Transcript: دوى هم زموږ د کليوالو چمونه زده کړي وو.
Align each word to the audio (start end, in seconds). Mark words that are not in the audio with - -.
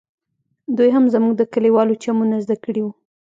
دوى 0.75 0.89
هم 0.95 1.05
زموږ 1.13 1.33
د 1.37 1.41
کليوالو 1.53 1.99
چمونه 2.03 2.35
زده 2.45 2.55
کړي 2.63 2.81
وو. 2.83 2.91